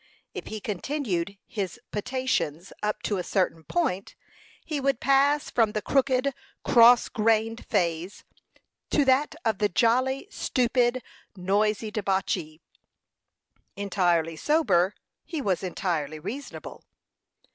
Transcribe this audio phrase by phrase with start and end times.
[0.33, 4.15] If he continued his potations up to a certain point,
[4.65, 6.33] he would pass from the crooked,
[6.65, 8.23] cross grained phase
[8.89, 11.03] to that of the jolly, stupid,
[11.35, 12.61] noisy debauchee.
[13.75, 16.83] Entirely sober, he was entirely reasonable.